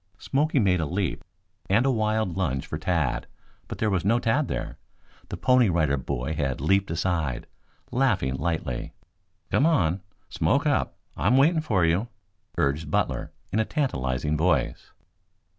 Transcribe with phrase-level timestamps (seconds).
[0.17, 1.23] Smoky made a leap
[1.69, 3.27] and a wild lunge for Tad,
[3.67, 4.79] but there was no Tad there.
[5.29, 7.45] The Pony Rider Boy had leaped aside,
[7.91, 8.93] laughing lightly.
[9.51, 10.01] "Come on.
[10.27, 10.97] Smoke up!
[11.15, 12.07] I'm waiting for you!"
[12.57, 14.91] urged Butler in a tantalizing voice.